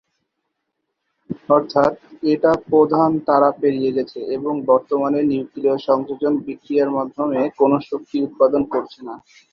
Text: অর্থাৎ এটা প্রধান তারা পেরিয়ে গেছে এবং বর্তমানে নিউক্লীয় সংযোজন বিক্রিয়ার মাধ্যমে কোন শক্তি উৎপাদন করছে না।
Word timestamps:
অর্থাৎ 1.49 1.93
এটা 2.33 2.51
প্রধান 2.69 3.09
তারা 3.27 3.49
পেরিয়ে 3.61 3.95
গেছে 3.97 4.19
এবং 4.37 4.53
বর্তমানে 4.67 5.19
নিউক্লীয় 5.29 5.75
সংযোজন 5.87 6.33
বিক্রিয়ার 6.45 6.95
মাধ্যমে 6.97 7.39
কোন 7.59 7.71
শক্তি 7.89 8.15
উৎপাদন 8.27 8.61
করছে 8.73 8.99
না। 9.07 9.15